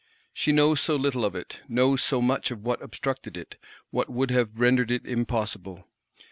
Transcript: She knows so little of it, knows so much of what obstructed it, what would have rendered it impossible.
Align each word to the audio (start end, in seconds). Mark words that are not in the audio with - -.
She 0.33 0.51
knows 0.51 0.81
so 0.81 0.95
little 0.95 1.23
of 1.23 1.35
it, 1.35 1.61
knows 1.67 2.01
so 2.01 2.23
much 2.23 2.49
of 2.49 2.63
what 2.63 2.81
obstructed 2.81 3.37
it, 3.37 3.55
what 3.91 4.09
would 4.09 4.31
have 4.31 4.59
rendered 4.59 4.89
it 4.89 5.05
impossible. 5.05 5.85